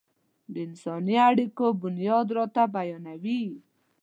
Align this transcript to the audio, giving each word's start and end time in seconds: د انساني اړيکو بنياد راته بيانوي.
د 0.51 0.53
انساني 0.67 1.15
اړيکو 1.29 1.65
بنياد 1.81 2.27
راته 2.37 2.63
بيانوي. 2.75 3.43